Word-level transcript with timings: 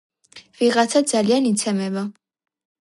ვიღაცა 0.61 1.03
ძალიან 1.13 1.47
იცემება 1.53 2.07